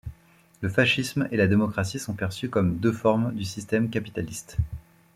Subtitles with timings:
[0.61, 4.57] Le fascisme et la démocratie sont perçus comme deux formes du système capitaliste.